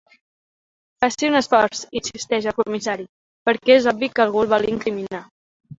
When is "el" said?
2.53-2.59, 4.47-4.53